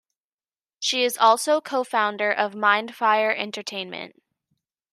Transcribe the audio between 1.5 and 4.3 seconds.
co-founder of Mindfire Entertainment.